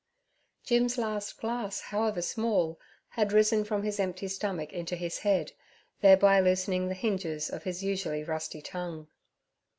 Jim's 0.63 0.97
last 0.97 1.37
glass, 1.37 1.79
however 1.79 2.23
small, 2.23 2.79
had 3.09 3.31
risen 3.31 3.63
from 3.63 3.83
his 3.83 3.99
empty 3.99 4.27
stomach 4.27 4.73
into 4.73 4.95
his 4.95 5.19
head, 5.19 5.51
thereby 6.01 6.39
loosening 6.39 6.87
the 6.87 6.95
hinges 6.95 7.51
of 7.51 7.65
his 7.65 7.83
usually 7.83 8.23
rusty 8.23 8.63
tongue. 8.63 9.09